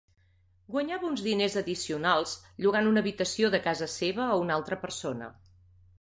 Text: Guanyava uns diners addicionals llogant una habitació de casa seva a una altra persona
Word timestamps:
Guanyava 0.75 1.05
uns 1.09 1.21
diners 1.25 1.57
addicionals 1.61 2.33
llogant 2.65 2.91
una 2.93 3.03
habitació 3.05 3.53
de 3.57 3.61
casa 3.69 3.93
seva 3.99 4.27
a 4.29 4.43
una 4.47 4.57
altra 4.61 4.83
persona 4.87 5.29